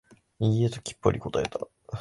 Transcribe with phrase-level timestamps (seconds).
[0.39, 1.67] いいえ、ときっぱり答えた。